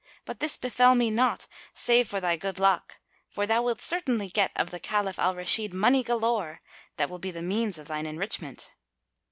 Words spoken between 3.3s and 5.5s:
thou wilt certainly get of the Caliph Al